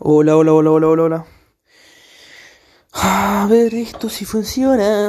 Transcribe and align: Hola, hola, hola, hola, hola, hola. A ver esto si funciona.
Hola, 0.00 0.36
hola, 0.36 0.52
hola, 0.52 0.70
hola, 0.70 0.86
hola, 0.86 1.02
hola. 1.02 1.26
A 2.92 3.48
ver 3.50 3.74
esto 3.74 4.08
si 4.08 4.24
funciona. 4.24 5.06